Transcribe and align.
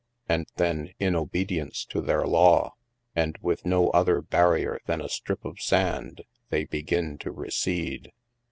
And 0.27 0.47
then, 0.55 0.95
in 0.97 1.15
obedience 1.15 1.85
to 1.85 2.01
their 2.01 2.25
law 2.25 2.73
and 3.15 3.37
with 3.39 3.67
no 3.67 3.91
other 3.91 4.19
barrier 4.19 4.79
than 4.87 4.99
a 4.99 5.07
strip 5.07 5.45
of 5.45 5.61
sand, 5.61 6.23
they 6.49 6.65
begin 6.65 7.19
to 7.19 7.29
recede. 7.31 8.11